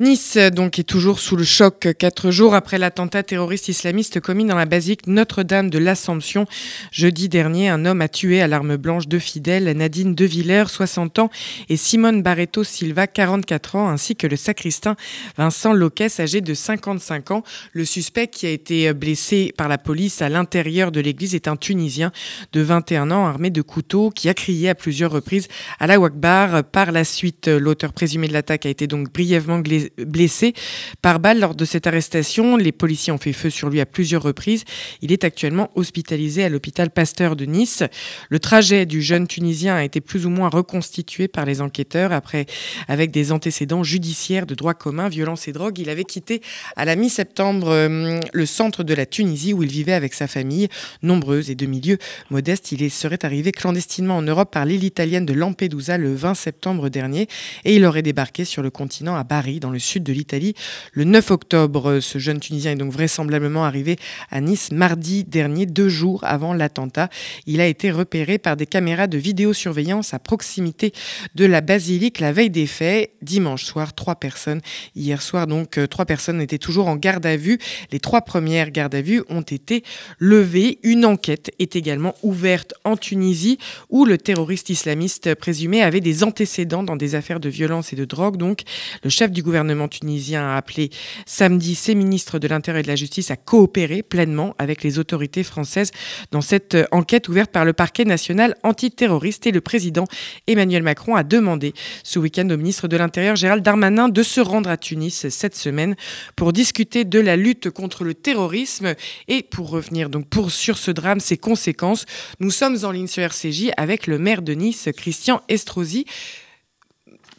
Nice 0.00 0.36
donc 0.52 0.80
est 0.80 0.82
toujours 0.82 1.20
sous 1.20 1.36
le 1.36 1.44
choc 1.44 1.86
quatre 1.96 2.32
jours 2.32 2.56
après 2.56 2.78
l'attentat 2.78 3.22
terroriste 3.22 3.68
islamiste 3.68 4.18
commis 4.18 4.44
dans 4.44 4.56
la 4.56 4.64
basilique 4.64 5.06
Notre-Dame 5.06 5.70
de 5.70 5.78
l'Assomption. 5.78 6.46
Jeudi 6.90 7.28
dernier, 7.28 7.68
un 7.68 7.86
homme 7.86 8.00
a 8.00 8.08
tué 8.08 8.42
à 8.42 8.48
l'arme 8.48 8.76
blanche 8.76 9.06
deux 9.06 9.20
fidèles, 9.20 9.70
Nadine 9.76 10.16
Devillers, 10.16 10.64
60 10.66 11.20
ans, 11.20 11.30
et 11.68 11.76
Simone 11.76 12.24
Barreto 12.24 12.64
Silva, 12.64 13.06
44 13.06 13.76
ans, 13.76 13.88
ainsi 13.88 14.16
que 14.16 14.26
le 14.26 14.34
sacristain 14.34 14.96
Vincent 15.38 15.72
Loquet, 15.72 16.08
âgé 16.18 16.40
de 16.40 16.54
55 16.54 17.30
ans. 17.30 17.44
Le 17.72 17.84
suspect 17.84 18.26
qui 18.26 18.46
a 18.46 18.50
été 18.50 18.92
blessé 18.94 19.54
par 19.56 19.68
la 19.68 19.78
police 19.78 20.22
à 20.22 20.28
l'intérieur 20.28 20.90
de 20.90 20.98
l'église 20.98 21.36
est 21.36 21.46
un 21.46 21.54
Tunisien 21.54 22.10
de 22.52 22.62
21 22.62 23.12
ans 23.12 23.26
armé 23.26 23.50
de 23.50 23.62
couteaux 23.62 24.10
qui 24.10 24.28
a 24.28 24.34
crié 24.34 24.70
à 24.70 24.74
plusieurs 24.74 25.12
reprises 25.12 25.46
à 25.78 25.86
la 25.86 26.00
Wakbar. 26.00 26.64
Par 26.64 26.90
la 26.90 27.04
suite, 27.04 27.46
l'auteur 27.46 27.92
présumé 27.92 28.26
de 28.26 28.32
l'attaque 28.32 28.66
a 28.66 28.70
été 28.70 28.88
donc 28.88 29.12
brièvement 29.12 29.60
blessé 29.60 29.83
blessé 29.98 30.54
par 31.02 31.20
balle 31.20 31.40
lors 31.40 31.54
de 31.54 31.64
cette 31.64 31.86
arrestation. 31.86 32.56
Les 32.56 32.72
policiers 32.72 33.12
ont 33.12 33.18
fait 33.18 33.32
feu 33.32 33.50
sur 33.50 33.70
lui 33.70 33.80
à 33.80 33.86
plusieurs 33.86 34.22
reprises. 34.22 34.64
Il 35.02 35.12
est 35.12 35.24
actuellement 35.24 35.70
hospitalisé 35.74 36.44
à 36.44 36.48
l'hôpital 36.48 36.90
Pasteur 36.90 37.36
de 37.36 37.44
Nice. 37.44 37.82
Le 38.28 38.38
trajet 38.38 38.86
du 38.86 39.02
jeune 39.02 39.26
Tunisien 39.26 39.74
a 39.74 39.84
été 39.84 40.00
plus 40.00 40.26
ou 40.26 40.30
moins 40.30 40.48
reconstitué 40.48 41.28
par 41.28 41.44
les 41.44 41.60
enquêteurs 41.60 42.12
après, 42.12 42.46
avec 42.88 43.10
des 43.10 43.32
antécédents 43.32 43.82
judiciaires 43.82 44.46
de 44.46 44.54
droit 44.54 44.74
commun, 44.74 45.08
violence 45.08 45.48
et 45.48 45.52
drogue. 45.52 45.78
Il 45.78 45.90
avait 45.90 46.04
quitté 46.04 46.40
à 46.76 46.84
la 46.84 46.96
mi-septembre 46.96 47.68
euh, 47.68 48.20
le 48.32 48.46
centre 48.46 48.82
de 48.82 48.94
la 48.94 49.06
Tunisie 49.06 49.52
où 49.52 49.62
il 49.62 49.70
vivait 49.70 49.92
avec 49.92 50.14
sa 50.14 50.26
famille, 50.26 50.68
nombreuse 51.02 51.50
et 51.50 51.54
de 51.54 51.66
milieu 51.66 51.98
modeste. 52.30 52.72
Il 52.72 52.90
serait 52.90 53.24
arrivé 53.24 53.52
clandestinement 53.52 54.16
en 54.16 54.22
Europe 54.22 54.50
par 54.52 54.64
l'île 54.64 54.84
italienne 54.84 55.26
de 55.26 55.32
Lampedusa 55.32 55.98
le 55.98 56.14
20 56.14 56.34
septembre 56.34 56.88
dernier 56.88 57.28
et 57.64 57.74
il 57.76 57.84
aurait 57.84 58.02
débarqué 58.02 58.44
sur 58.44 58.62
le 58.62 58.70
continent 58.70 59.16
à 59.16 59.24
Bari 59.24 59.60
dans 59.60 59.70
le 59.74 59.80
sud 59.80 60.02
de 60.04 60.12
l'Italie 60.12 60.54
le 60.92 61.04
9 61.04 61.30
octobre. 61.30 62.00
Ce 62.00 62.18
jeune 62.18 62.40
Tunisien 62.40 62.72
est 62.72 62.76
donc 62.76 62.92
vraisemblablement 62.92 63.64
arrivé 63.64 63.96
à 64.30 64.40
Nice 64.40 64.72
mardi 64.72 65.24
dernier, 65.24 65.66
deux 65.66 65.88
jours 65.88 66.20
avant 66.24 66.54
l'attentat. 66.54 67.10
Il 67.46 67.60
a 67.60 67.66
été 67.66 67.90
repéré 67.90 68.38
par 68.38 68.56
des 68.56 68.66
caméras 68.66 69.06
de 69.06 69.18
vidéosurveillance 69.18 70.14
à 70.14 70.18
proximité 70.18 70.92
de 71.34 71.44
la 71.44 71.60
basilique 71.60 72.20
la 72.20 72.32
veille 72.32 72.50
des 72.50 72.66
faits. 72.66 73.12
Dimanche 73.22 73.64
soir, 73.64 73.94
trois 73.94 74.14
personnes. 74.14 74.60
Hier 74.94 75.20
soir, 75.20 75.46
donc, 75.46 75.78
euh, 75.78 75.86
trois 75.86 76.04
personnes 76.04 76.40
étaient 76.40 76.58
toujours 76.58 76.88
en 76.88 76.96
garde 76.96 77.26
à 77.26 77.36
vue. 77.36 77.58
Les 77.90 78.00
trois 78.00 78.22
premières 78.22 78.70
gardes 78.70 78.94
à 78.94 79.02
vue 79.02 79.22
ont 79.28 79.42
été 79.42 79.82
levées. 80.18 80.78
Une 80.82 81.04
enquête 81.04 81.50
est 81.58 81.74
également 81.74 82.14
ouverte 82.22 82.74
en 82.84 82.96
Tunisie 82.96 83.58
où 83.90 84.04
le 84.04 84.18
terroriste 84.18 84.70
islamiste 84.70 85.34
présumé 85.34 85.82
avait 85.82 86.00
des 86.00 86.22
antécédents 86.22 86.82
dans 86.82 86.96
des 86.96 87.14
affaires 87.14 87.40
de 87.40 87.48
violence 87.48 87.92
et 87.92 87.96
de 87.96 88.04
drogue. 88.04 88.36
Donc, 88.36 88.62
le 89.02 89.10
chef 89.10 89.32
du 89.32 89.42
gouvernement 89.42 89.63
gouvernement 89.64 89.88
tunisien 89.88 90.46
a 90.46 90.56
appelé 90.56 90.90
samedi 91.24 91.74
ses 91.74 91.94
ministres 91.94 92.38
de 92.38 92.46
l'Intérieur 92.48 92.80
et 92.80 92.82
de 92.82 92.88
la 92.88 92.96
Justice 92.96 93.30
à 93.30 93.36
coopérer 93.36 94.02
pleinement 94.02 94.54
avec 94.58 94.82
les 94.82 94.98
autorités 94.98 95.42
françaises 95.42 95.90
dans 96.32 96.42
cette 96.42 96.76
enquête 96.90 97.28
ouverte 97.28 97.50
par 97.50 97.64
le 97.64 97.72
parquet 97.72 98.04
national 98.04 98.56
antiterroriste. 98.62 99.46
Et 99.46 99.52
le 99.52 99.62
président 99.62 100.04
Emmanuel 100.46 100.82
Macron 100.82 101.16
a 101.16 101.22
demandé 101.24 101.72
ce 102.02 102.18
week-end 102.18 102.48
au 102.50 102.56
ministre 102.58 102.88
de 102.88 102.96
l'Intérieur 102.96 103.36
Gérald 103.36 103.64
Darmanin 103.64 104.10
de 104.10 104.22
se 104.22 104.40
rendre 104.40 104.68
à 104.68 104.76
Tunis 104.76 105.28
cette 105.28 105.56
semaine 105.56 105.96
pour 106.36 106.52
discuter 106.52 107.04
de 107.04 107.18
la 107.18 107.36
lutte 107.36 107.70
contre 107.70 108.04
le 108.04 108.14
terrorisme 108.14 108.94
et 109.28 109.42
pour 109.42 109.70
revenir 109.70 110.10
donc 110.10 110.26
sur 110.48 110.76
ce 110.76 110.90
drame, 110.90 111.20
ses 111.20 111.38
conséquences. 111.38 112.04
Nous 112.40 112.50
sommes 112.50 112.76
en 112.84 112.90
ligne 112.90 113.06
sur 113.06 113.22
RCJ 113.22 113.70
avec 113.78 114.06
le 114.06 114.18
maire 114.18 114.42
de 114.42 114.52
Nice, 114.52 114.88
Christian 114.94 115.40
Estrosi. 115.48 116.04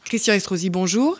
Christian 0.05 0.33
Estrosi, 0.33 0.71
bonjour. 0.71 1.19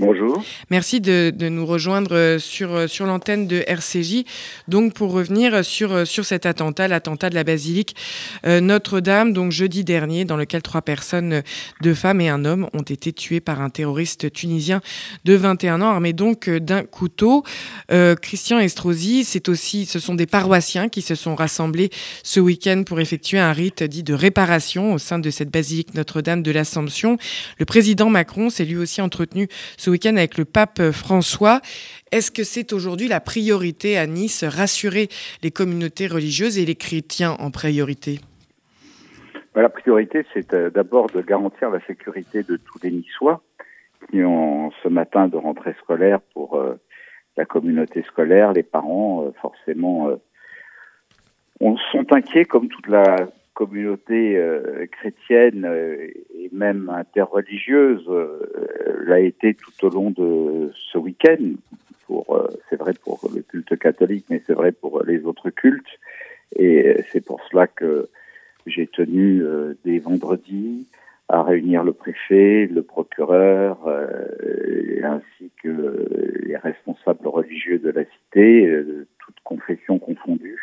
Bonjour. 0.00 0.44
Merci 0.70 1.00
de, 1.00 1.32
nous 1.48 1.66
rejoindre 1.66 2.14
euh, 2.14 2.38
sur, 2.38 2.72
euh, 2.72 2.86
sur 2.86 3.04
l'antenne 3.04 3.48
de 3.48 3.64
RCJ. 3.66 4.22
Donc, 4.68 4.94
pour 4.94 5.10
revenir 5.10 5.64
sur, 5.64 5.92
euh, 5.92 6.04
sur 6.04 6.24
cet 6.24 6.46
attentat, 6.46 6.86
l'attentat 6.86 7.30
de 7.30 7.34
la 7.34 7.42
basilique 7.42 7.96
Notre-Dame, 8.44 9.32
donc 9.32 9.50
jeudi 9.50 9.82
dernier, 9.82 10.24
dans 10.24 10.36
lequel 10.36 10.62
trois 10.62 10.82
personnes, 10.82 11.42
deux 11.82 11.94
femmes 11.94 12.20
et 12.20 12.28
un 12.28 12.44
homme, 12.44 12.68
ont 12.74 12.82
été 12.82 13.12
tuées 13.12 13.40
par 13.40 13.60
un 13.60 13.70
terroriste 13.70 14.32
tunisien 14.32 14.80
de 15.24 15.34
21 15.34 15.82
ans, 15.82 15.90
armé 15.90 16.12
donc 16.12 16.48
d'un 16.48 16.84
couteau. 16.84 17.42
Christian 18.22 18.58
Estrosi, 18.60 19.24
c'est 19.24 19.48
aussi, 19.48 19.86
ce 19.86 19.98
sont 19.98 20.14
des 20.14 20.26
paroissiens 20.26 20.88
qui 20.88 21.02
se 21.02 21.14
sont 21.14 21.34
rassemblés 21.34 21.90
ce 22.22 22.40
week-end 22.40 22.84
pour 22.86 23.00
effectuer 23.00 23.38
un 23.38 23.52
rite 23.52 23.82
dit 23.82 24.02
de 24.02 24.14
réparation 24.14 24.94
au 24.94 24.98
sein 24.98 25.18
de 25.18 25.30
cette 25.30 25.50
basilique 25.50 25.94
Notre-Dame 25.94 26.42
de 26.42 26.50
l'Assomption. 26.50 27.18
Le 27.58 27.64
président 27.64 28.08
Macron 28.08 28.50
s'est 28.50 28.64
lui 28.64 28.76
aussi 28.76 29.00
entretenu 29.00 29.48
ce 29.76 29.87
week-end 29.88 30.16
avec 30.16 30.38
le 30.38 30.44
pape 30.44 30.90
François. 30.90 31.60
Est-ce 32.12 32.30
que 32.30 32.44
c'est 32.44 32.72
aujourd'hui 32.72 33.08
la 33.08 33.20
priorité 33.20 33.98
à 33.98 34.06
Nice, 34.06 34.44
rassurer 34.44 35.08
les 35.42 35.50
communautés 35.50 36.06
religieuses 36.06 36.58
et 36.58 36.64
les 36.64 36.74
chrétiens 36.74 37.32
en 37.38 37.50
priorité? 37.50 38.20
Bah, 39.54 39.62
La 39.62 39.68
priorité, 39.68 40.24
c'est 40.32 40.52
euh, 40.54 40.70
d'abord 40.70 41.08
de 41.08 41.20
garantir 41.20 41.70
la 41.70 41.80
sécurité 41.86 42.42
de 42.42 42.56
tous 42.56 42.78
les 42.82 42.90
Niçois 42.90 43.42
qui 44.10 44.22
ont 44.22 44.70
ce 44.82 44.88
matin 44.88 45.28
de 45.28 45.36
rentrée 45.36 45.74
scolaire 45.82 46.20
pour 46.32 46.56
euh, 46.56 46.74
la 47.36 47.44
communauté 47.44 48.02
scolaire, 48.02 48.52
les 48.52 48.62
parents, 48.62 49.24
euh, 49.24 49.32
forcément, 49.40 50.10
on 51.60 51.76
sont 51.92 52.12
inquiets 52.12 52.44
comme 52.44 52.68
toute 52.68 52.86
la 52.86 53.28
communauté 53.58 54.36
euh, 54.36 54.86
chrétienne 54.86 55.64
euh, 55.64 56.06
et 56.38 56.48
même 56.52 56.88
interreligieuse 56.88 58.04
euh, 58.08 58.38
l'a 59.04 59.18
été 59.18 59.54
tout 59.54 59.84
au 59.84 59.90
long 59.90 60.10
de 60.10 60.70
ce 60.92 60.96
week-end. 60.96 61.56
C'est 62.70 62.76
vrai 62.76 62.92
pour 63.04 63.28
le 63.34 63.42
culte 63.42 63.76
catholique, 63.76 64.26
mais 64.30 64.40
c'est 64.46 64.54
vrai 64.54 64.70
pour 64.70 65.02
les 65.02 65.24
autres 65.24 65.50
cultes. 65.50 65.98
Et 66.56 66.96
c'est 67.10 67.20
pour 67.20 67.40
cela 67.50 67.66
que 67.66 68.08
j'ai 68.64 68.86
tenu 68.86 69.42
dès 69.84 69.98
vendredi 69.98 70.86
à 71.28 71.42
réunir 71.42 71.84
le 71.84 71.92
préfet, 71.92 72.66
le 72.72 72.82
procureur, 72.82 73.76
ainsi 75.02 75.50
que 75.62 76.08
les 76.46 76.56
responsables 76.56 77.28
religieux 77.28 77.78
de 77.78 77.90
la 77.90 78.04
cité, 78.04 78.82
toutes 79.18 79.40
confessions 79.44 79.98
confondues, 79.98 80.57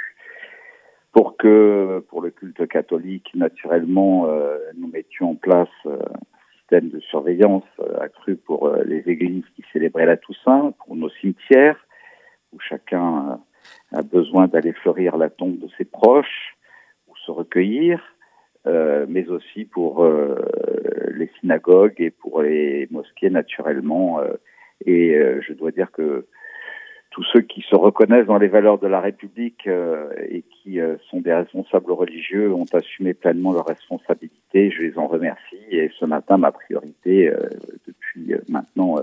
pour 1.15 1.37
que, 1.37 2.03
pour 2.09 2.21
le 2.21 2.29
culte 2.29 2.67
catholique, 2.67 3.31
naturellement, 3.35 4.27
euh, 4.27 4.57
nous 4.77 4.89
mettions 4.89 5.29
en 5.29 5.35
place 5.35 5.69
euh, 5.85 5.95
un 5.95 6.57
système 6.57 6.89
de 6.89 6.99
surveillance 6.99 7.63
euh, 7.79 8.01
accru 8.01 8.35
pour 8.35 8.69
les 8.85 9.01
églises 9.07 9.45
qui 9.55 9.63
célébraient 9.71 10.05
la 10.05 10.17
Toussaint, 10.17 10.73
pour 10.85 10.97
nos 10.97 11.09
cimetières, 11.09 11.79
où 12.51 12.59
chacun 12.59 13.39
a 13.93 14.01
besoin 14.01 14.47
d'aller 14.47 14.73
fleurir 14.73 15.15
la 15.15 15.29
tombe 15.29 15.57
de 15.57 15.69
ses 15.77 15.85
proches 15.85 16.57
ou 17.07 17.15
se 17.25 17.31
recueillir, 17.31 18.03
mais 18.65 19.27
aussi 19.29 19.65
pour 19.65 20.05
les 20.05 21.29
synagogues 21.39 21.99
et 21.99 22.09
pour 22.09 22.41
les 22.41 22.87
mosquées, 22.91 23.29
naturellement. 23.29 24.21
et 24.85 25.13
je 25.41 25.53
dois 25.53 25.71
dire 25.71 25.91
que 25.91 26.25
tous 27.15 27.23
ceux 27.31 27.39
qui 27.39 27.61
se 27.61 27.77
reconnaissent 27.77 28.25
dans 28.25 28.37
les 28.37 28.49
valeurs 28.49 28.77
de 28.77 28.87
la 28.87 28.99
République 28.99 29.67
euh, 29.67 30.09
et 30.27 30.41
qui 30.41 30.81
euh, 30.81 30.97
sont 31.09 31.21
des 31.21 31.33
responsables 31.33 31.93
religieux 31.93 32.51
ont 32.53 32.65
assumé 32.73 33.13
pleinement 33.13 33.53
leurs 33.53 33.67
responsabilités. 33.67 34.69
Je 34.69 34.81
les 34.81 34.97
en 34.97 35.07
remercie. 35.07 35.63
Et 35.71 35.89
ce 35.97 36.03
matin, 36.03 36.35
ma 36.35 36.51
priorité, 36.51 37.29
euh, 37.29 37.47
depuis 37.87 38.33
maintenant 38.49 38.95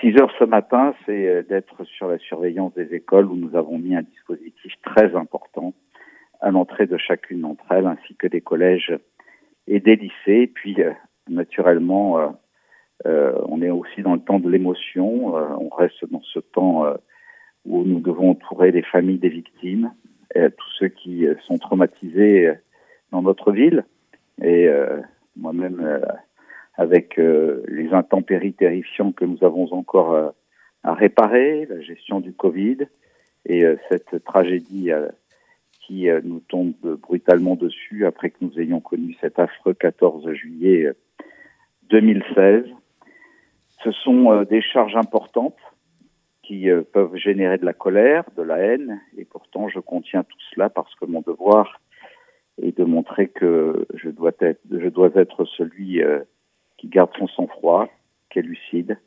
six 0.00 0.18
heures 0.18 0.32
ce 0.36 0.42
matin, 0.42 0.94
c'est 1.06 1.46
d'être 1.48 1.84
sur 1.84 2.08
la 2.08 2.18
surveillance 2.18 2.74
des 2.74 2.92
écoles 2.92 3.26
où 3.26 3.36
nous 3.36 3.56
avons 3.56 3.78
mis 3.78 3.94
un 3.94 4.02
dispositif 4.02 4.72
très 4.84 5.14
important 5.14 5.74
à 6.40 6.50
l'entrée 6.50 6.86
de 6.86 6.98
chacune 6.98 7.42
d'entre 7.42 7.70
elles, 7.70 7.86
ainsi 7.86 8.16
que 8.16 8.26
des 8.26 8.40
collèges 8.40 8.92
et 9.68 9.78
des 9.78 9.94
lycées. 9.94 10.50
puis, 10.52 10.76
naturellement, 11.28 12.18
euh, 12.18 12.28
on 13.04 13.62
est 13.62 13.70
aussi 13.70 14.02
dans 14.02 14.14
le 14.14 14.20
temps 14.20 14.38
de 14.38 14.50
l'émotion. 14.50 15.36
Euh, 15.36 15.48
on 15.58 15.68
reste 15.68 16.04
dans 16.10 16.22
ce 16.22 16.40
temps 16.40 16.84
euh, 16.84 16.94
où 17.64 17.84
nous 17.84 18.00
devons 18.00 18.30
entourer 18.30 18.70
les 18.70 18.82
familles 18.82 19.18
des 19.18 19.28
victimes, 19.28 19.92
tous 20.34 20.70
ceux 20.78 20.88
qui 20.88 21.26
sont 21.46 21.58
traumatisés 21.58 22.52
dans 23.10 23.22
notre 23.22 23.50
ville. 23.50 23.84
Et 24.40 24.68
moi-même, 25.34 26.00
avec 26.76 27.16
les 27.16 27.88
intempéries 27.92 28.52
terrifiantes 28.52 29.16
que 29.16 29.24
nous 29.24 29.42
avons 29.42 29.72
encore 29.72 30.32
à 30.84 30.94
réparer, 30.94 31.66
la 31.66 31.80
gestion 31.80 32.20
du 32.20 32.32
Covid 32.32 32.86
et 33.46 33.64
cette 33.88 34.22
tragédie 34.24 34.90
qui 35.80 36.06
nous 36.22 36.40
tombe 36.40 36.74
brutalement 37.02 37.56
dessus 37.56 38.06
après 38.06 38.30
que 38.30 38.38
nous 38.42 38.60
ayons 38.60 38.80
connu 38.80 39.16
cet 39.20 39.40
affreux 39.40 39.74
14 39.74 40.30
juillet 40.34 40.92
2016. 41.90 42.66
Ce 43.84 43.92
sont 43.92 44.32
euh, 44.32 44.44
des 44.44 44.62
charges 44.62 44.96
importantes 44.96 45.58
qui 46.42 46.70
euh, 46.70 46.82
peuvent 46.82 47.16
générer 47.16 47.58
de 47.58 47.64
la 47.64 47.72
colère, 47.72 48.24
de 48.36 48.42
la 48.42 48.58
haine, 48.58 49.00
et 49.16 49.24
pourtant 49.24 49.68
je 49.68 49.80
contiens 49.80 50.22
tout 50.22 50.38
cela 50.54 50.70
parce 50.70 50.94
que 50.96 51.04
mon 51.04 51.20
devoir 51.20 51.80
est 52.62 52.76
de 52.76 52.84
montrer 52.84 53.28
que 53.28 53.86
je 53.94 54.08
dois 54.08 54.32
être, 54.40 54.60
je 54.70 54.88
dois 54.88 55.10
être 55.14 55.44
celui 55.44 56.02
euh, 56.02 56.20
qui 56.78 56.88
garde 56.88 57.10
son 57.18 57.26
sang-froid, 57.28 57.88
qui 58.30 58.38
est 58.38 58.42
lucide, 58.42 58.98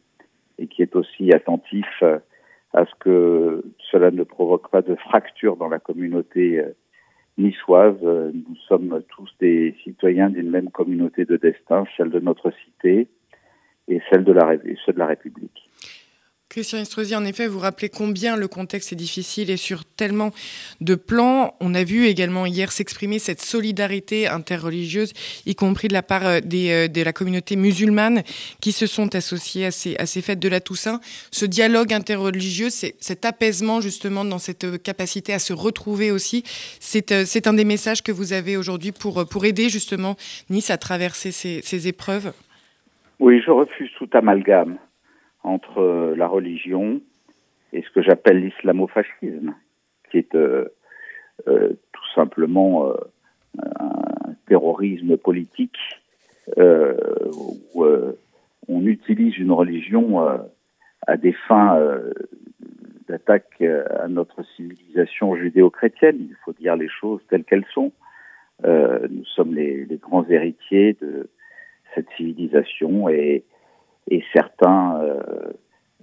et 0.58 0.68
qui 0.68 0.82
est 0.82 0.96
aussi 0.96 1.32
attentif 1.32 2.04
à 2.74 2.86
ce 2.86 2.92
que 3.00 3.64
cela 3.92 4.12
ne 4.12 4.24
provoque 4.24 4.70
pas 4.70 4.82
de 4.82 4.96
fracture 4.96 5.56
dans 5.56 5.70
la 5.70 5.80
communauté 5.80 6.62
niçoise. 7.38 8.02
Nous 8.04 8.56
sommes 8.68 9.02
tous 9.08 9.32
des 9.40 9.74
citoyens 9.84 10.30
d'une 10.30 10.50
même 10.50 10.70
communauté 10.70 11.24
de 11.24 11.38
destin, 11.38 11.86
celle 11.96 12.10
de 12.10 12.20
notre 12.20 12.52
cité 12.66 13.08
et 13.90 14.02
celle 14.10 14.24
de 14.24 14.32
la, 14.32 14.52
celle 14.86 14.96
de 14.96 15.00
la 15.00 15.08
République. 15.08 15.70
Christian 16.50 16.80
Estrosi, 16.80 17.16
en 17.16 17.26
effet, 17.26 17.46
vous 17.46 17.60
rappelez 17.60 17.90
combien 17.90 18.36
le 18.36 18.48
contexte 18.48 18.92
est 18.92 18.96
difficile 18.96 19.52
et 19.52 19.58
sur 19.58 19.86
tellement 19.86 20.32
de 20.82 20.96
plans. 20.96 21.54
On 21.60 21.76
a 21.76 21.84
vu 21.84 22.08
également 22.08 22.48
hier 22.48 22.72
s'exprimer 22.72 23.20
cette 23.20 23.40
solidarité 23.40 24.28
interreligieuse, 24.28 25.14
y 25.46 25.54
compris 25.54 25.90
de 25.90 25.94
la 25.94 26.02
part 26.02 26.26
euh, 26.26 26.40
euh, 26.52 26.88
de 26.88 27.02
la 27.04 27.14
communauté 27.14 27.56
musulmane 27.56 28.24
qui 28.62 28.72
se 28.72 28.88
sont 28.88 29.14
associés 29.14 29.68
à 29.68 29.72
ces, 29.72 30.22
fêtes 30.24 30.40
de 30.40 30.50
la 30.50 30.60
Toussaint. 30.60 31.02
Ce 31.30 31.46
dialogue 31.46 31.94
interreligieux, 31.94 32.72
cet 32.72 33.26
apaisement 33.26 33.80
justement 33.80 34.26
dans 34.26 34.40
cette 34.40 34.64
euh, 34.64 34.80
capacité 34.80 35.34
à 35.34 35.40
se 35.40 35.54
retrouver 35.54 36.10
aussi, 36.10 36.44
c'est 36.80 37.12
un 37.46 37.54
des 37.54 37.64
messages 37.64 38.02
que 38.02 38.12
vous 38.12 38.34
avez 38.34 38.58
aujourd'hui 38.58 38.92
pour, 38.92 39.46
aider 39.46 39.70
justement 39.70 40.16
Nice 40.50 40.72
à 40.72 40.78
traverser 40.78 41.32
ces 41.32 41.88
épreuves 41.88 42.34
Oui, 43.20 43.42
je 43.46 43.52
refuse 43.52 43.92
tout 43.98 44.10
amalgame 44.14 44.78
entre 45.44 45.80
euh, 45.80 46.16
la 46.16 46.26
religion 46.26 47.02
et 47.74 47.82
ce 47.82 47.90
que 47.90 48.02
j'appelle 48.02 48.40
l'islamo-fascisme, 48.40 49.56
qui 50.10 50.20
est 50.20 50.36
euh, 50.36 50.70
euh, 51.50 51.74
tout 51.92 52.10
simplement 52.16 52.94
un 53.58 54.34
terrorisme 54.48 55.18
politique 55.18 55.78
où 56.58 57.86
on 58.68 58.86
utilise 58.86 59.38
une 59.38 59.52
religion 59.52 60.20
à 61.06 61.18
des 61.18 61.34
fins 61.48 61.78
d'attaque 63.08 63.62
à 63.62 64.08
notre 64.08 64.44
civilisation 64.56 65.36
judéo-chrétienne. 65.36 66.18
Il 66.20 66.36
faut 66.44 66.54
dire 66.54 66.76
les 66.76 66.90
choses 66.90 67.22
telles 67.30 67.44
qu'elles 67.44 67.68
sont. 67.72 67.92
nous 68.66 69.26
sommes 69.26 69.54
les, 69.54 69.86
les, 69.86 69.98
grands 69.98 70.28
héritiers 70.28 70.98
de 71.00 71.30
cette 71.96 72.08
civilisation 72.18 73.10
et 73.10 73.44
certains 74.34 75.02
euh, 75.02 75.54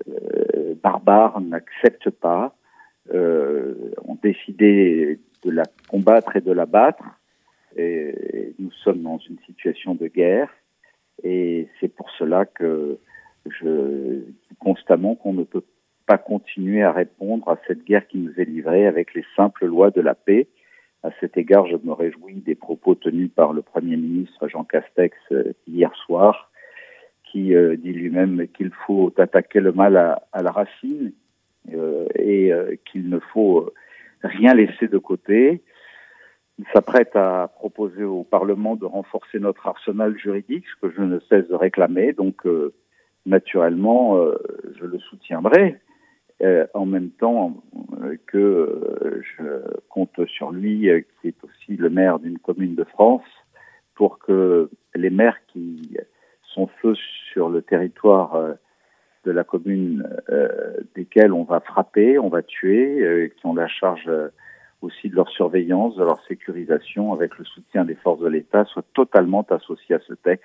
euh, 0.09 0.75
barbares 0.83 1.41
n'acceptent 1.41 2.11
pas, 2.11 2.57
euh, 3.15 3.93
ont 4.05 4.19
décidé 4.23 5.19
de 5.43 5.51
la 5.51 5.65
combattre 5.89 6.37
et 6.37 6.41
de 6.41 6.53
la 6.53 6.67
battre. 6.67 7.05
Et 7.77 8.55
nous 8.59 8.73
sommes 8.73 9.03
dans 9.03 9.19
une 9.19 9.39
situation 9.47 9.95
de 9.95 10.07
guerre 10.07 10.51
et 11.23 11.69
c'est 11.79 11.89
pour 11.89 12.11
cela 12.19 12.47
que 12.47 12.99
je 13.47 14.21
dis 14.21 14.57
constamment 14.59 15.15
qu'on 15.15 15.35
ne 15.35 15.45
peut 15.45 15.65
pas 16.07 16.19
continuer 16.19 16.83
à 16.83 16.93
répondre 16.93 17.49
à 17.49 17.59
cette 17.67 17.85
guerre 17.85 18.07
qui 18.07 18.19
nous 18.19 18.33
est 18.39 18.45
livrée 18.45 18.87
avec 18.87 19.15
les 19.15 19.25
simples 19.35 19.67
lois 19.67 19.91
de 19.91 20.01
la 20.01 20.15
paix. 20.15 20.49
À 21.07 21.11
cet 21.21 21.37
égard, 21.37 21.69
je 21.69 21.77
me 21.85 21.93
réjouis 21.93 22.35
des 22.35 22.57
propos 22.57 22.97
tenus 22.97 23.31
par 23.33 23.53
le 23.53 23.63
Premier 23.63 23.97
ministre 23.97 24.49
Jean 24.49 24.65
Castex 24.65 25.17
hier 25.69 25.95
soir, 26.05 26.51
qui 27.31 27.55
euh, 27.55 27.77
dit 27.77 27.93
lui-même 27.93 28.49
qu'il 28.49 28.73
faut 28.85 29.13
attaquer 29.17 29.61
le 29.61 29.71
mal 29.71 29.97
à, 29.97 30.43
la 30.43 30.51
racine 30.51 31.13
euh, 31.73 32.09
et 32.17 32.53
euh, 32.53 32.75
qu'il 32.85 33.09
ne 33.09 33.21
faut 33.21 33.73
rien 34.25 34.53
laisser 34.53 34.89
de 34.89 34.99
côté. 34.99 35.63
Il 36.59 36.65
s'apprête 36.75 37.15
à 37.15 37.53
proposer 37.55 38.03
au 38.03 38.25
Parlement 38.25 38.75
de 38.75 38.85
renforcer 38.85 39.39
notre 39.39 39.65
arsenal 39.69 40.19
juridique, 40.19 40.65
ce 40.67 40.89
que 40.89 40.93
je 40.93 41.03
ne 41.03 41.21
cesse 41.29 41.47
de 41.47 41.55
réclamer. 41.55 42.15
Donc, 42.15 42.43
naturellement, 43.27 44.19
je 44.77 44.85
le 44.85 44.99
soutiendrai. 44.99 45.79
En 46.43 46.87
même 46.87 47.11
temps 47.11 47.63
que 48.27 49.23
je 49.39 49.45
compte 49.89 50.27
sur 50.27 50.53
lui, 50.53 50.89
qui 51.21 51.29
est 51.29 51.45
aussi 51.45 51.77
le 51.77 51.89
maire 51.89 52.19
d'une 52.19 52.39
commune 52.39 52.75
de 52.75 52.85
France, 52.85 53.25
pour 53.95 54.19
que 54.19 54.71
les 54.95 55.11
maires 55.11 55.39
qui 55.49 55.97
sont 56.57 56.69
feu 56.81 56.95
sur 57.33 57.49
le 57.49 57.63
territoire 57.63 58.35
euh, 58.35 58.55
de 59.25 59.31
la 59.31 59.45
commune 59.45 60.09
euh, 60.31 60.49
desquels 60.95 61.33
on 61.33 61.45
va 61.45 61.61
frapper, 61.61 62.19
on 62.19 62.29
va 62.29 62.43
tuer, 62.43 63.03
euh, 63.03 63.29
qui 63.29 63.47
ont 63.47 63.55
la 63.55 63.69
charge 63.69 64.09
aussi 64.83 65.09
de 65.09 65.17
leur 65.17 65.29
surveillance, 65.31 65.97
de 65.97 66.05
leur 66.05 66.23
sécurisation, 66.27 67.13
avec 67.13 67.37
le 67.39 67.45
soutien 67.45 67.85
des 67.85 67.97
forces 67.97 68.21
de 68.21 68.29
l'État, 68.29 68.65
soient 68.67 68.85
totalement 68.95 69.45
associés 69.51 69.97
à 69.97 70.01
ce 70.01 70.15
texte, 70.15 70.45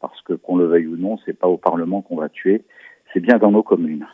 parce 0.00 0.20
que 0.22 0.32
qu'on 0.32 0.56
le 0.56 0.66
veuille 0.66 0.86
ou 0.86 0.96
non, 0.96 1.18
c'est 1.26 1.38
pas 1.38 1.48
au 1.48 1.58
Parlement 1.58 2.00
qu'on 2.00 2.16
va 2.16 2.28
tuer, 2.28 2.64
c'est 3.12 3.20
bien 3.20 3.38
dans 3.38 3.50
nos 3.50 3.62
communes. 3.62 4.06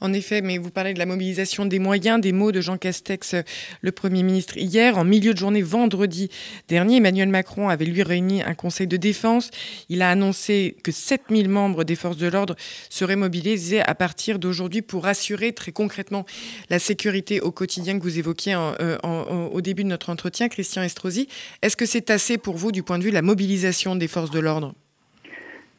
En 0.00 0.12
effet, 0.12 0.42
mais 0.42 0.58
vous 0.58 0.70
parlez 0.70 0.92
de 0.94 0.98
la 0.98 1.06
mobilisation 1.06 1.66
des 1.66 1.78
moyens, 1.78 2.20
des 2.20 2.32
mots 2.32 2.52
de 2.52 2.60
Jean 2.60 2.76
Castex, 2.76 3.36
le 3.80 3.92
Premier 3.92 4.22
ministre, 4.22 4.56
hier. 4.56 4.98
En 4.98 5.04
milieu 5.04 5.32
de 5.32 5.38
journée, 5.38 5.62
vendredi 5.62 6.30
dernier, 6.68 6.96
Emmanuel 6.96 7.28
Macron 7.28 7.68
avait 7.68 7.84
lui 7.84 8.02
réuni 8.02 8.42
un 8.42 8.54
conseil 8.54 8.86
de 8.86 8.96
défense. 8.96 9.50
Il 9.88 10.02
a 10.02 10.10
annoncé 10.10 10.76
que 10.82 10.92
7000 10.92 11.48
membres 11.48 11.84
des 11.84 11.94
forces 11.94 12.16
de 12.16 12.28
l'ordre 12.28 12.54
seraient 12.90 13.16
mobilisés 13.16 13.80
à 13.80 13.94
partir 13.94 14.38
d'aujourd'hui 14.38 14.82
pour 14.82 15.06
assurer 15.06 15.52
très 15.52 15.72
concrètement 15.72 16.24
la 16.70 16.78
sécurité 16.78 17.40
au 17.40 17.50
quotidien 17.50 17.98
que 17.98 18.02
vous 18.02 18.18
évoquiez 18.18 18.54
euh, 18.80 18.96
au 19.02 19.60
début 19.60 19.84
de 19.84 19.88
notre 19.88 20.10
entretien, 20.10 20.48
Christian 20.48 20.82
Estrosi. 20.82 21.28
Est-ce 21.62 21.76
que 21.76 21.86
c'est 21.86 22.10
assez 22.10 22.38
pour 22.38 22.56
vous 22.56 22.72
du 22.72 22.82
point 22.82 22.98
de 22.98 23.04
vue 23.04 23.10
de 23.10 23.14
la 23.14 23.22
mobilisation 23.22 23.96
des 23.96 24.08
forces 24.08 24.30
de 24.30 24.40
l'ordre? 24.40 24.74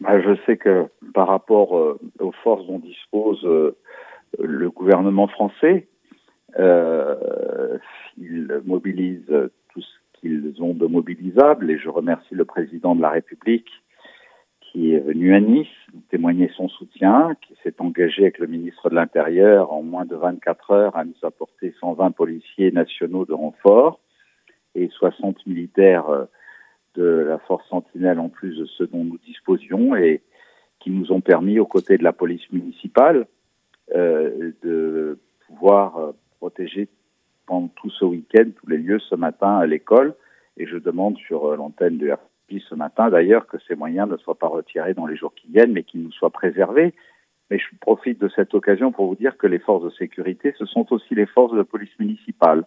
Bah, 0.02 0.20
Je 0.22 0.36
sais 0.46 0.58
que 0.58 0.88
par 1.14 1.28
rapport 1.28 1.78
euh, 1.78 2.00
aux 2.20 2.34
forces 2.44 2.66
dont 2.68 2.80
dispose 2.80 3.40
euh, 3.46 3.76
le 4.46 4.70
gouvernement 4.70 5.28
français, 5.28 5.88
euh, 6.58 7.78
ils 8.18 8.62
mobilisent 8.66 9.50
tout 9.74 9.82
ce 9.82 10.20
qu'ils 10.20 10.62
ont 10.62 10.74
de 10.74 10.86
mobilisable 10.86 11.70
et 11.70 11.78
je 11.78 11.90
remercie 11.90 12.36
le 12.36 12.46
président 12.46 12.96
de 12.96 13.02
la 13.02 13.10
République 13.10 13.70
qui 14.76 14.94
est 14.94 15.00
venu 15.00 15.34
à 15.34 15.40
Nice 15.40 15.68
témoigner 16.10 16.52
son 16.56 16.68
soutien, 16.68 17.36
qui 17.42 17.56
s'est 17.64 17.76
engagé 17.80 18.24
avec 18.24 18.40
le 18.40 18.48
ministre 18.48 18.90
de 18.90 18.96
l'Intérieur 18.96 19.72
en 19.72 19.84
moins 19.84 20.06
de 20.06 20.16
24 20.16 20.72
heures 20.72 20.98
à 20.98 21.06
nous 21.06 21.16
apporter 21.24 21.74
120 21.80 22.12
policiers 22.12 22.72
nationaux 22.72 23.26
de 23.26 23.34
renfort 23.34 24.02
et 24.76 24.90
60 24.90 25.48
militaires 25.48 26.10
euh, 26.10 26.26
de 26.96 27.04
la 27.04 27.40
force 27.40 27.68
sentinelle 27.70 28.20
en 28.20 28.30
plus 28.30 28.58
de 28.58 28.66
ceux 28.66 28.88
dont 28.88 29.04
nous 29.04 29.18
disposions 29.20 29.96
et 29.96 30.22
qui 30.80 30.92
nous 30.92 31.12
ont 31.12 31.22
permis, 31.22 31.58
aux 31.58 31.66
côtés 31.66 31.98
de 31.98 32.04
la 32.04 32.14
police 32.14 32.50
municipale, 32.52 33.28
de 33.94 35.20
pouvoir 35.48 35.98
euh, 35.98 36.12
protéger 36.40 36.88
pendant 37.46 37.68
tout 37.68 37.90
ce 37.90 38.06
week-end 38.06 38.46
tous 38.60 38.68
les 38.68 38.78
lieux 38.78 39.00
ce 39.00 39.16
matin 39.16 39.58
à 39.58 39.66
l'école. 39.66 40.16
Et 40.58 40.66
je 40.66 40.78
demande 40.78 41.18
sur 41.18 41.46
euh, 41.46 41.56
l'antenne 41.56 41.98
de 41.98 42.12
RP 42.12 42.60
ce 42.70 42.76
matin 42.76 43.10
d'ailleurs 43.10 43.48
que 43.48 43.58
ces 43.68 43.76
moyens 43.76 44.10
ne 44.10 44.18
soient 44.18 44.38
pas 44.38 44.48
retirés 44.48 44.94
dans 44.94 45.08
les 45.08 45.16
jours 45.16 45.34
qui 45.34 45.48
viennent, 45.52 45.74
mais 45.74 45.84
qu'ils 45.84 46.04
nous 46.04 46.12
soient 46.12 46.30
préservés. 46.30 46.94
Mais 47.50 47.60
je 47.60 47.66
profite 47.80 48.20
de 48.20 48.30
cette 48.30 48.54
occasion 48.54 48.92
pour 48.92 49.08
vous 49.08 49.16
dire 49.16 49.38
que 49.38 49.48
les 49.48 49.60
forces 49.60 49.84
de 49.84 49.90
sécurité, 49.92 50.54
ce 50.58 50.66
sont 50.66 50.92
aussi 50.92 51.14
les 51.14 51.28
forces 51.28 51.54
de 51.54 51.62
police 51.62 51.98
municipale, 52.00 52.64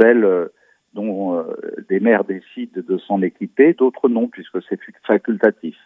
celles 0.00 0.48
dont 0.94 1.44
des 1.90 2.00
maires 2.00 2.24
décident 2.24 2.80
de 2.80 2.96
s'en 2.98 3.20
équiper, 3.20 3.74
d'autres 3.74 4.08
non, 4.08 4.28
puisque 4.28 4.62
c'est 4.68 4.80
facultatif. 5.06 5.76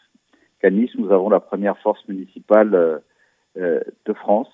Nice, 0.65 0.91
nous 0.99 1.13
avons 1.13 1.31
la 1.31 1.41
première 1.41 1.79
force 1.79 2.07
municipale 2.09 2.75
euh, 2.75 2.99
de 3.59 4.13
France, 4.13 4.49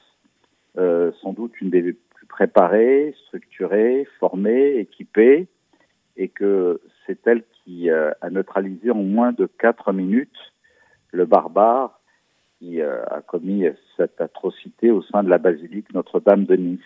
euh, 0.76 1.12
sans 1.23 1.32
doute 1.32 1.61
une 1.61 1.70
des 1.70 1.92
plus 1.92 2.26
préparées, 2.26 3.14
structurées, 3.26 4.08
formées, 4.18 4.76
équipées, 4.78 5.46
et 6.16 6.28
que 6.28 6.80
c'est 7.06 7.25
elle 7.26 7.44
qui 7.64 7.90
euh, 7.90 8.11
a 8.20 8.30
neutralisé 8.30 8.90
en 8.90 9.02
moins 9.02 9.32
de 9.32 9.46
quatre 9.46 9.92
minutes 9.92 10.52
le 11.12 11.26
barbare 11.26 12.00
qui 12.58 12.80
a 12.80 13.23
commis 13.26 13.66
cette 13.96 14.20
atrocité 14.20 14.90
au 14.90 15.02
sein 15.02 15.23
de 15.23 15.28
la 15.28 15.38
basilique 15.38 15.92
Notre-Dame 15.92 16.44
de 16.44 16.56
Nice. 16.56 16.80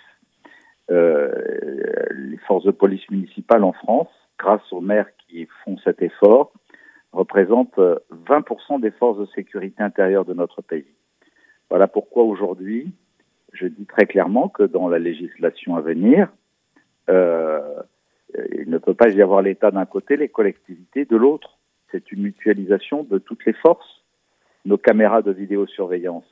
les 0.88 2.36
forces 2.46 2.64
de 2.64 2.72
police 2.72 3.08
municipales 3.10 3.62
en 3.62 3.72
France, 3.72 4.08
grâce 4.38 4.72
aux 4.72 4.80
maires 4.80 5.08
qui 5.18 5.46
font 5.64 5.78
cet 5.78 6.02
effort, 6.02 6.52
représentent 7.12 7.78
20% 7.78 8.80
des 8.80 8.90
forces 8.90 9.18
de 9.18 9.26
sécurité 9.34 9.82
intérieure 9.82 10.24
de 10.24 10.34
notre 10.34 10.62
pays. 10.62 10.92
Voilà 11.70 11.86
pourquoi 11.86 12.24
aujourd'hui, 12.24 12.92
je 13.52 13.66
dis 13.66 13.86
très 13.86 14.06
clairement 14.06 14.48
que 14.48 14.62
dans 14.62 14.88
la 14.88 14.98
législation 14.98 15.76
à 15.76 15.80
venir, 15.80 16.28
euh, 17.10 17.82
il 18.52 18.68
ne 18.68 18.78
peut 18.78 18.94
pas 18.94 19.08
y 19.08 19.22
avoir 19.22 19.42
l'État 19.42 19.70
d'un 19.70 19.86
côté, 19.86 20.16
les 20.16 20.28
collectivités 20.28 21.04
de 21.04 21.16
l'autre. 21.16 21.58
C'est 21.90 22.12
une 22.12 22.22
mutualisation 22.22 23.04
de 23.04 23.18
toutes 23.18 23.44
les 23.46 23.54
forces. 23.54 24.04
Nos 24.64 24.76
caméras 24.76 25.22
de 25.22 25.30
vidéosurveillance, 25.30 26.26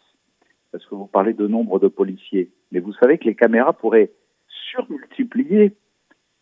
parce 0.72 0.84
que 0.84 0.94
vous 0.94 1.06
parlez 1.06 1.32
de 1.32 1.46
nombre 1.46 1.78
de 1.78 1.88
policiers, 1.88 2.50
mais 2.70 2.80
vous 2.80 2.92
savez 2.94 3.18
que 3.18 3.24
les 3.24 3.34
caméras 3.34 3.72
pourraient 3.72 4.10
surmultiplier 4.70 5.74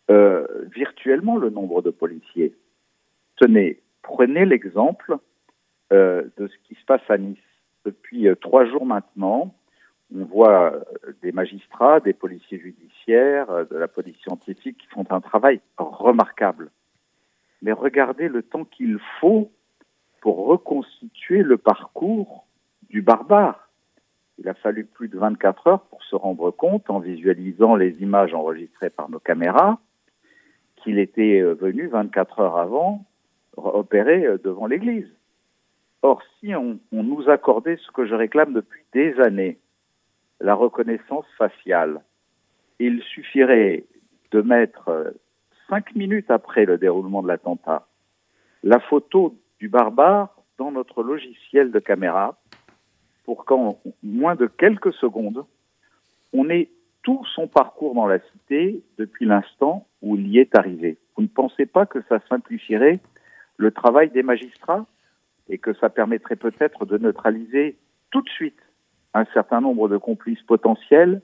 euh, 0.09 0.45
virtuellement 0.75 1.37
le 1.37 1.49
nombre 1.49 1.81
de 1.81 1.91
policiers. 1.91 2.53
Tenez, 3.37 3.79
prenez 4.01 4.45
l'exemple 4.45 5.17
euh, 5.93 6.23
de 6.37 6.47
ce 6.47 6.55
qui 6.67 6.75
se 6.75 6.85
passe 6.85 7.01
à 7.07 7.17
Nice 7.17 7.37
depuis 7.85 8.27
euh, 8.27 8.35
trois 8.35 8.65
jours 8.65 8.85
maintenant, 8.85 9.55
on 10.13 10.25
voit 10.25 10.73
euh, 10.73 11.13
des 11.21 11.31
magistrats, 11.31 11.99
des 11.99 12.13
policiers 12.13 12.59
judiciaires, 12.59 13.49
euh, 13.51 13.65
de 13.65 13.77
la 13.77 13.87
police 13.87 14.17
scientifique 14.17 14.77
qui 14.79 14.87
font 14.87 15.05
un 15.09 15.21
travail 15.21 15.61
remarquable. 15.77 16.71
Mais 17.61 17.71
regardez 17.71 18.27
le 18.27 18.43
temps 18.43 18.65
qu'il 18.65 18.99
faut 19.21 19.51
pour 20.21 20.47
reconstituer 20.47 21.43
le 21.43 21.57
parcours 21.57 22.45
du 22.89 23.01
barbare. 23.01 23.69
Il 24.37 24.49
a 24.49 24.53
fallu 24.53 24.85
plus 24.85 25.07
de 25.07 25.17
24 25.17 25.67
heures 25.67 25.81
pour 25.85 26.03
se 26.03 26.15
rendre 26.15 26.51
compte, 26.51 26.89
en 26.89 26.99
visualisant 26.99 27.75
les 27.75 28.01
images 28.01 28.33
enregistrées 28.33 28.89
par 28.89 29.09
nos 29.09 29.19
caméras, 29.19 29.79
qu'il 30.75 30.99
était 30.99 31.41
venu 31.41 31.87
24 31.87 32.39
heures 32.41 32.57
avant 32.57 33.05
opérer 33.55 34.25
devant 34.43 34.65
l'église. 34.67 35.07
Or, 36.07 36.21
si 36.39 36.53
on, 36.53 36.77
nous 36.91 37.29
accordait 37.31 37.77
ce 37.77 37.89
que 37.89 38.05
je 38.05 38.13
réclame 38.13 38.53
depuis 38.53 38.83
des 38.93 39.19
années, 39.19 39.57
la 40.39 40.53
reconnaissance 40.53 41.25
faciale, 41.35 42.03
il 42.77 43.01
suffirait 43.01 43.85
de 44.29 44.41
mettre 44.43 44.89
euh, 44.89 45.09
cinq 45.67 45.95
minutes 45.95 46.29
après 46.29 46.65
le 46.65 46.77
déroulement 46.77 47.23
de 47.23 47.27
l'attentat 47.27 47.87
la 48.61 48.79
photo 48.79 49.35
du 49.57 49.67
barbare 49.67 50.29
dans 50.59 50.71
notre 50.71 51.01
logiciel 51.01 51.71
de 51.71 51.79
caméra 51.79 52.37
pour 53.23 53.43
qu'en 53.45 53.79
moins 54.03 54.35
de 54.35 54.45
quelques 54.45 54.93
secondes, 54.93 55.43
on 56.33 56.51
ait 56.51 56.69
tout 57.01 57.25
son 57.33 57.47
parcours 57.47 57.95
dans 57.95 58.05
la 58.05 58.19
cité 58.19 58.83
depuis 58.99 59.25
l'instant 59.25 59.87
où 60.03 60.15
il 60.17 60.27
y 60.27 60.37
est 60.37 60.55
arrivé. 60.55 60.99
Vous 61.15 61.23
ne 61.23 61.27
pensez 61.27 61.65
pas 61.65 61.87
que 61.87 62.03
ça 62.09 62.19
simplifierait 62.29 62.99
le 63.57 63.71
travail 63.71 64.11
des 64.11 64.21
magistrats? 64.21 64.85
Et 65.49 65.57
que 65.57 65.73
ça 65.73 65.89
permettrait 65.89 66.35
peut-être 66.35 66.85
de 66.85 66.97
neutraliser 66.97 67.77
tout 68.11 68.21
de 68.21 68.29
suite 68.29 68.59
un 69.13 69.25
certain 69.33 69.61
nombre 69.61 69.87
de 69.87 69.97
complices 69.97 70.41
potentiels. 70.43 71.21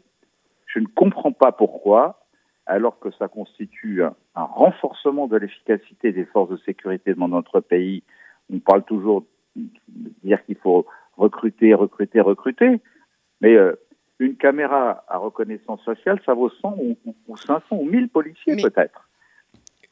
Je 0.65 0.79
ne 0.79 0.85
comprends 0.85 1.31
pas 1.31 1.51
pourquoi, 1.51 2.25
alors 2.65 2.99
que 2.99 3.11
ça 3.11 3.27
constitue 3.27 4.03
un, 4.03 4.13
renforcement 4.35 5.27
de 5.27 5.37
l'efficacité 5.37 6.11
des 6.11 6.25
forces 6.25 6.49
de 6.49 6.57
sécurité 6.57 7.13
dans 7.13 7.27
notre 7.27 7.59
pays. 7.59 8.03
On 8.51 8.59
parle 8.59 8.83
toujours 8.83 9.25
de 9.55 10.11
dire 10.23 10.43
qu'il 10.45 10.55
faut 10.55 10.85
recruter, 11.17 11.73
recruter, 11.73 12.21
recruter, 12.21 12.79
mais 13.41 13.55
euh, 13.55 13.75
une 14.19 14.37
caméra 14.37 15.03
à 15.07 15.17
reconnaissance 15.17 15.83
faciale, 15.83 16.21
ça 16.25 16.33
vaut 16.33 16.49
100 16.49 16.77
ou, 16.77 17.35
500 17.35 17.63
ou 17.71 17.85
1000 17.85 18.07
policiers 18.09 18.55
peut-être 18.61 19.09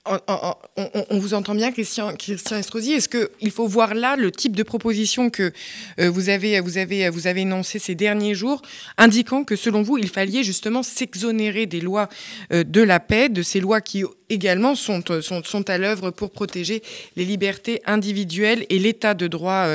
on, 0.09 1.19
vous 1.19 1.33
entend 1.33 1.55
bien, 1.55 1.71
Christian, 1.71 2.13
Christian 2.17 2.57
Estrosi. 2.57 2.93
Est-ce 2.93 3.09
qu'il 3.09 3.51
faut 3.51 3.67
voir 3.67 3.93
là 3.93 4.15
le 4.15 4.31
type 4.31 4.55
de 4.55 4.63
proposition 4.63 5.29
que 5.29 5.51
euh, 5.99 6.09
vous, 6.09 6.29
avez, 6.29 6.59
vous, 6.59 6.77
avez, 6.77 7.09
vous 7.09 7.27
avez 7.27 7.41
énoncé 7.41 7.79
ces 7.79 7.95
derniers 7.95 8.33
jours, 8.33 8.61
indiquant 8.97 9.43
que 9.43 9.55
selon 9.55 9.81
vous, 9.81 9.97
il 9.97 10.09
fallait 10.09 10.43
justement 10.43 10.83
s'exonérer 10.83 11.65
des 11.65 11.81
lois 11.81 12.09
euh, 12.51 12.63
de 12.63 12.81
la 12.81 12.99
paix, 12.99 13.29
de 13.29 13.41
ces 13.41 13.59
lois 13.59 13.81
qui 13.81 14.03
également 14.29 14.75
sont, 14.75 15.01
euh, 15.11 15.21
sont, 15.21 15.43
sont 15.43 15.69
à 15.69 15.77
l'œuvre 15.77 16.11
pour 16.11 16.31
protéger 16.31 16.81
les 17.15 17.25
libertés 17.25 17.81
individuelles 17.85 18.65
et 18.69 18.79
l'état 18.79 19.13
de 19.13 19.27
droit 19.27 19.67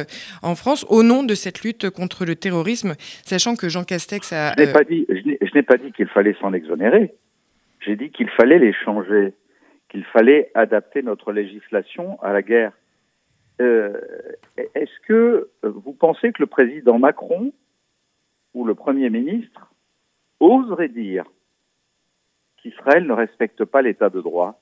en 0.43 0.55
France 0.55 0.85
au 0.89 1.03
nom 1.03 1.23
de 1.23 1.35
cette 1.35 1.63
lutte 1.63 1.91
contre 1.91 2.25
le 2.25 2.35
terrorisme, 2.35 2.95
sachant 3.25 3.57
que 3.57 3.69
Jean 3.69 3.85
Castex 3.85 4.33
a... 4.33 4.55
Je 4.57 4.63
n'ai 4.63 5.63
pas 5.63 5.77
dit 5.77 5.93
qu'il 5.93 6.07
fallait 6.09 6.37
s'en 6.41 6.53
exonérer. 6.53 7.13
J'ai 7.81 7.97
dit 7.97 8.11
qu'il 8.11 8.29
fallait 8.31 8.59
les 8.59 8.73
changer 8.73 9.35
qu'il 9.95 10.05
fallait 10.07 10.51
adapter 10.55 11.03
notre 11.03 11.31
législation 11.31 12.21
à 12.21 12.33
la 12.33 12.43
guerre. 12.43 12.73
Euh, 13.61 14.01
est-ce 14.75 14.99
que 15.07 15.49
vous 15.63 15.93
pensez 15.93 16.33
que 16.33 16.43
le 16.43 16.49
président 16.49 16.99
Macron 16.99 17.53
ou 18.55 18.65
le 18.65 18.75
Premier 18.75 19.09
ministre 19.09 19.73
oserait 20.41 20.89
dire 20.89 21.25
qu'Israël 22.57 23.07
ne 23.07 23.13
respecte 23.13 23.65
pas 23.65 23.83
l'état 23.83 24.11
de 24.11 24.21
droit? 24.21 24.61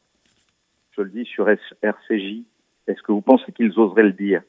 Je 0.90 1.00
le 1.00 1.08
dis 1.08 1.24
sur 1.24 1.48
RCJ. 1.48 2.42
Est-ce 2.86 3.02
que 3.02 3.12
vous 3.12 3.22
pensez 3.22 3.52
qu'ils 3.52 3.78
oseraient 3.80 4.02
le 4.02 4.12
dire? 4.12 4.42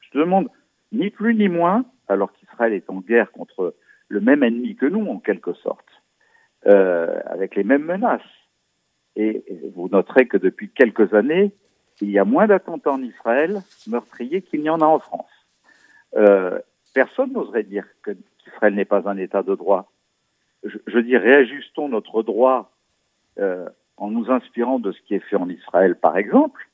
Je 0.00 0.18
demande 0.18 0.50
ni 0.90 1.10
plus 1.10 1.36
ni 1.36 1.48
moins, 1.48 1.84
alors 2.08 2.32
qu'Israël 2.32 2.72
est 2.72 2.90
en 2.90 2.98
guerre 2.98 3.30
contre 3.30 3.76
le 4.08 4.20
même 4.20 4.42
ennemi 4.42 4.74
que 4.74 4.86
nous, 4.86 5.06
en 5.06 5.20
quelque 5.20 5.52
sorte, 5.52 6.02
euh, 6.66 7.20
avec 7.26 7.54
les 7.54 7.62
mêmes 7.62 7.84
menaces. 7.84 8.41
Et 9.16 9.44
vous 9.74 9.88
noterez 9.88 10.26
que 10.26 10.36
depuis 10.36 10.70
quelques 10.70 11.12
années, 11.14 11.52
il 12.00 12.10
y 12.10 12.18
a 12.18 12.24
moins 12.24 12.46
d'attentats 12.46 12.92
en 12.92 13.02
Israël 13.02 13.62
meurtriers 13.86 14.42
qu'il 14.42 14.62
n'y 14.62 14.70
en 14.70 14.80
a 14.80 14.86
en 14.86 14.98
France. 14.98 15.30
Euh, 16.16 16.58
personne 16.94 17.32
n'oserait 17.32 17.62
dire 17.64 17.86
qu'Israël 18.04 18.74
n'est 18.74 18.84
pas 18.84 19.08
un 19.08 19.16
État 19.16 19.42
de 19.42 19.54
droit. 19.54 19.92
Je, 20.64 20.78
je 20.86 20.98
dis 20.98 21.16
réajustons 21.16 21.88
notre 21.88 22.22
droit 22.22 22.72
euh, 23.38 23.68
en 23.96 24.10
nous 24.10 24.30
inspirant 24.30 24.78
de 24.78 24.92
ce 24.92 25.00
qui 25.02 25.14
est 25.14 25.20
fait 25.20 25.36
en 25.36 25.48
Israël, 25.48 25.96
par 25.96 26.16
exemple, 26.16 26.68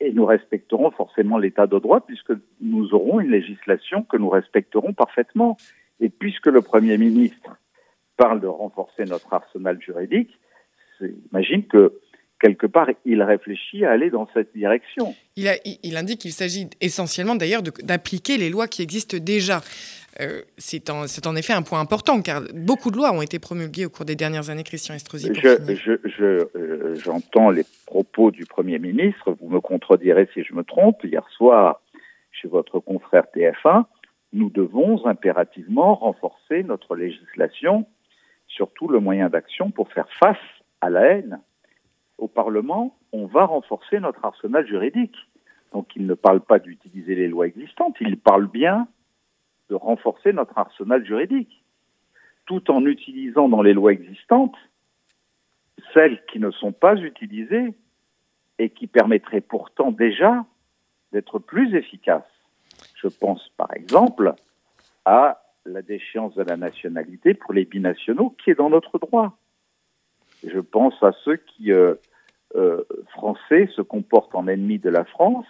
et 0.00 0.12
nous 0.12 0.24
respecterons 0.24 0.90
forcément 0.92 1.38
l'État 1.38 1.66
de 1.66 1.78
droit 1.78 2.00
puisque 2.00 2.32
nous 2.60 2.94
aurons 2.94 3.20
une 3.20 3.30
législation 3.30 4.04
que 4.04 4.16
nous 4.16 4.28
respecterons 4.28 4.92
parfaitement. 4.92 5.56
Et 6.00 6.08
puisque 6.08 6.46
le 6.46 6.62
Premier 6.62 6.96
ministre 6.96 7.56
parle 8.16 8.40
de 8.40 8.46
renforcer 8.46 9.04
notre 9.04 9.32
arsenal 9.32 9.80
juridique, 9.80 10.38
j'imagine 11.00 11.66
que 11.66 11.92
quelque 12.40 12.66
part, 12.66 12.88
il 13.04 13.22
réfléchit 13.22 13.84
à 13.84 13.90
aller 13.90 14.10
dans 14.10 14.28
cette 14.32 14.54
direction. 14.54 15.14
Il, 15.36 15.50
il 15.82 15.96
indique 15.96 16.20
qu'il 16.20 16.32
s'agit 16.32 16.68
essentiellement 16.80 17.34
d'ailleurs 17.34 17.62
d'appliquer 17.62 18.36
les 18.36 18.50
lois 18.50 18.68
qui 18.68 18.82
existent 18.82 19.16
déjà. 19.20 19.60
Euh, 20.20 20.42
c'est 20.56 20.90
en, 20.90 21.04
en, 21.04 21.36
effet 21.36 21.52
un 21.52 21.62
point 21.62 21.80
important, 21.80 22.22
car 22.22 22.42
beaucoup 22.54 22.90
de 22.90 22.96
lois 22.96 23.12
ont 23.12 23.22
été 23.22 23.38
promulguées 23.38 23.86
au 23.86 23.90
cours 23.90 24.04
des 24.04 24.16
dernières 24.16 24.50
années, 24.50 24.64
Christian 24.64 24.94
Estrosi. 24.94 25.30
Euh, 25.44 26.94
j'entends 26.94 27.52
je, 27.52 27.56
les 27.56 27.64
propos 27.86 28.30
du 28.32 28.44
Premier 28.44 28.80
ministre, 28.80 29.36
vous 29.40 29.48
me 29.48 29.60
contredirez 29.60 30.28
si 30.34 30.42
je 30.42 30.54
me 30.54 30.64
trompe. 30.64 31.04
Hier 31.04 31.24
soir, 31.30 31.80
chez 32.32 32.48
votre 32.48 32.80
confrère 32.80 33.26
TF1, 33.34 33.84
nous 34.32 34.50
devons 34.50 35.06
impérativement 35.06 35.94
renforcer 35.94 36.64
notre 36.64 36.96
législation, 36.96 37.86
surtout 38.48 38.88
le 38.88 38.98
moyen 38.98 39.28
d'action 39.28 39.70
pour 39.70 39.92
faire 39.92 40.08
face 40.18 40.36
à 40.80 40.90
la 40.90 41.02
haine, 41.04 41.40
au 42.18 42.28
Parlement, 42.28 42.96
on 43.12 43.26
va 43.26 43.44
renforcer 43.44 44.00
notre 44.00 44.24
arsenal 44.24 44.66
juridique. 44.66 45.16
Donc 45.72 45.94
il 45.96 46.06
ne 46.06 46.14
parle 46.14 46.40
pas 46.40 46.58
d'utiliser 46.58 47.14
les 47.14 47.28
lois 47.28 47.46
existantes, 47.46 47.96
il 48.00 48.18
parle 48.18 48.46
bien 48.46 48.88
de 49.68 49.74
renforcer 49.74 50.32
notre 50.32 50.56
arsenal 50.56 51.04
juridique, 51.04 51.62
tout 52.46 52.70
en 52.70 52.84
utilisant 52.86 53.48
dans 53.48 53.62
les 53.62 53.74
lois 53.74 53.92
existantes 53.92 54.56
celles 55.94 56.24
qui 56.26 56.38
ne 56.38 56.50
sont 56.50 56.72
pas 56.72 56.96
utilisées 56.96 57.74
et 58.58 58.70
qui 58.70 58.86
permettraient 58.86 59.40
pourtant 59.40 59.92
déjà 59.92 60.44
d'être 61.12 61.38
plus 61.38 61.74
efficaces. 61.74 62.24
Je 62.94 63.08
pense 63.08 63.48
par 63.56 63.72
exemple 63.74 64.34
à 65.04 65.42
la 65.64 65.82
déchéance 65.82 66.34
de 66.34 66.42
la 66.42 66.56
nationalité 66.56 67.34
pour 67.34 67.52
les 67.52 67.64
binationaux 67.64 68.30
qui 68.42 68.50
est 68.50 68.54
dans 68.54 68.70
notre 68.70 68.98
droit. 68.98 69.36
Je 70.44 70.60
pense 70.60 70.94
à 71.02 71.12
ceux 71.24 71.36
qui, 71.36 71.72
euh, 71.72 71.94
euh, 72.54 72.84
français, 73.10 73.68
se 73.74 73.82
comportent 73.82 74.34
en 74.34 74.46
ennemis 74.48 74.78
de 74.78 74.90
la 74.90 75.04
France 75.04 75.46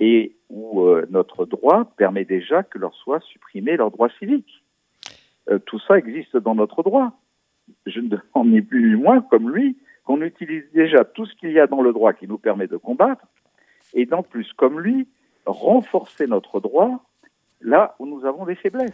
et 0.00 0.36
où 0.48 0.82
euh, 0.82 1.06
notre 1.10 1.44
droit 1.44 1.92
permet 1.96 2.24
déjà 2.24 2.62
que 2.62 2.78
leur 2.78 2.94
soit 2.94 3.20
supprimé 3.20 3.76
leur 3.76 3.90
droit 3.90 4.08
civique. 4.18 4.64
tout 5.66 5.80
ça 5.80 5.98
existe 5.98 6.36
dans 6.36 6.54
notre 6.54 6.82
droit. 6.82 7.12
Je 7.86 8.00
ne 8.00 8.08
demande 8.34 8.48
ni 8.50 8.62
plus 8.62 8.90
ni 8.90 9.02
moins, 9.02 9.20
comme 9.20 9.50
lui, 9.50 9.76
qu'on 10.04 10.22
utilise 10.22 10.64
déjà 10.72 11.04
tout 11.04 11.26
ce 11.26 11.34
qu'il 11.36 11.52
y 11.52 11.60
a 11.60 11.66
dans 11.66 11.82
le 11.82 11.92
droit 11.92 12.12
qui 12.12 12.26
nous 12.26 12.38
permet 12.38 12.66
de 12.66 12.76
combattre, 12.76 13.26
et 13.94 14.06
d'en 14.06 14.22
plus, 14.22 14.52
comme 14.54 14.80
lui, 14.80 15.08
renforcer 15.46 16.26
notre 16.26 16.60
droit 16.60 17.04
là 17.60 17.94
où 17.98 18.06
nous 18.06 18.24
avons 18.24 18.44
des 18.46 18.54
faiblesses. 18.54 18.92